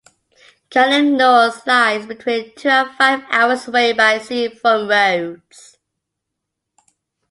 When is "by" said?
3.93-4.17